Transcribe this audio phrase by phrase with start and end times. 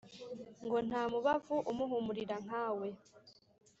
[0.65, 2.87] ngo ntamubavu umuhumurira nkawe